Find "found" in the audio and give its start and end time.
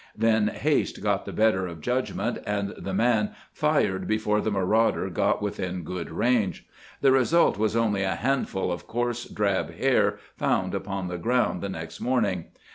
10.35-10.73